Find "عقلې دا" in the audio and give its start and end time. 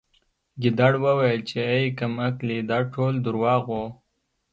2.27-2.79